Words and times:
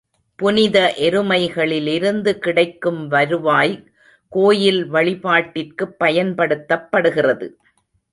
புனித 0.39 0.93
எருமைகளிலிருந்து 0.97 2.31
கிடைக்கும் 2.37 3.07
வருவாய் 3.07 3.73
கோயில் 4.31 4.91
வழிபாட்டிற்குப் 4.91 5.95
பயன்படுத்தப்படுகிறது. 5.99 7.47